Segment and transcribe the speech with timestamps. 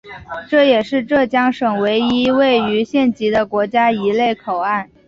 [0.49, 4.89] 这也是浙江省唯一位于县级的国家一类口岸。